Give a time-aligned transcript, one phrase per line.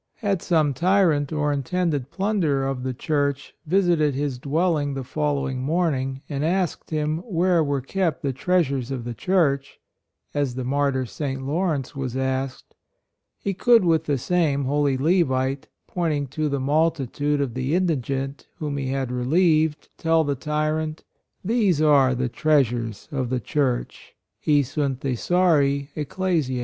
[0.15, 6.23] Had some tyrant or intended plunderer of the Church visited his dwelling the following morning
[6.27, 9.79] and asked him where were kept the treasures of the Church,
[10.33, 11.45] as the martyr, St.
[11.45, 12.73] Lawrence was asked,
[13.37, 17.39] he could, with 9 94 PERSONAL RELIGION, the same holy Levite, pointing to the multitude
[17.39, 21.03] of the indigent whom he had relieved, tell the tyrant:"
[21.45, 24.15] These are the treasures of the Church."
[24.47, 26.59] "Hi sunt thesauri Eg clesioe."